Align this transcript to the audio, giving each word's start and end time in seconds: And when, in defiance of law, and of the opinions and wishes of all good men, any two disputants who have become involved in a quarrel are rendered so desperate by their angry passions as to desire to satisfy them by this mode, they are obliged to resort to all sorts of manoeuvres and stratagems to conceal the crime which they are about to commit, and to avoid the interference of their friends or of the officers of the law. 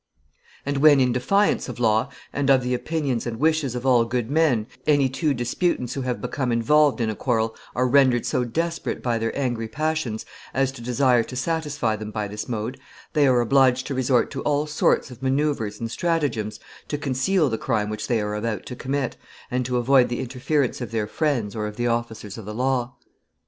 And 0.65 0.77
when, 0.77 0.99
in 0.99 1.11
defiance 1.11 1.69
of 1.69 1.79
law, 1.79 2.09
and 2.33 2.49
of 2.49 2.63
the 2.63 2.73
opinions 2.73 3.27
and 3.27 3.39
wishes 3.39 3.75
of 3.75 3.85
all 3.85 4.03
good 4.03 4.31
men, 4.31 4.65
any 4.87 5.07
two 5.07 5.31
disputants 5.31 5.93
who 5.93 6.01
have 6.01 6.19
become 6.19 6.51
involved 6.51 6.99
in 6.99 7.11
a 7.11 7.15
quarrel 7.15 7.55
are 7.75 7.87
rendered 7.87 8.25
so 8.25 8.43
desperate 8.43 9.03
by 9.03 9.19
their 9.19 9.31
angry 9.37 9.67
passions 9.67 10.25
as 10.55 10.71
to 10.71 10.81
desire 10.81 11.21
to 11.25 11.35
satisfy 11.35 11.95
them 11.95 12.09
by 12.09 12.27
this 12.27 12.49
mode, 12.49 12.79
they 13.13 13.27
are 13.27 13.41
obliged 13.41 13.85
to 13.85 13.93
resort 13.93 14.31
to 14.31 14.41
all 14.41 14.65
sorts 14.65 15.11
of 15.11 15.21
manoeuvres 15.21 15.79
and 15.79 15.91
stratagems 15.91 16.59
to 16.87 16.97
conceal 16.97 17.47
the 17.47 17.59
crime 17.59 17.87
which 17.91 18.07
they 18.07 18.19
are 18.21 18.33
about 18.33 18.65
to 18.65 18.75
commit, 18.75 19.17
and 19.51 19.67
to 19.67 19.77
avoid 19.77 20.09
the 20.09 20.19
interference 20.19 20.81
of 20.81 20.89
their 20.89 21.05
friends 21.05 21.55
or 21.55 21.67
of 21.67 21.75
the 21.75 21.85
officers 21.85 22.39
of 22.39 22.45
the 22.45 22.55
law. 22.55 22.95